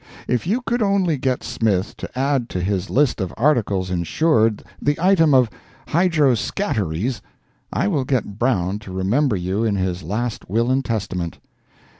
[0.27, 4.99] If you could only get Smith to add to his list of articles insured the
[4.99, 5.47] item of
[5.89, 7.21] "hydro scatteries,"
[7.71, 11.37] I will get Brown to remember you in his last will and testament.